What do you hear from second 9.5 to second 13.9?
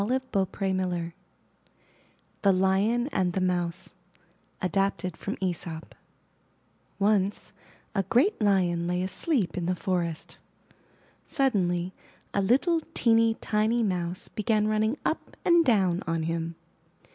in the forest. Sud denly a little teeny, tiny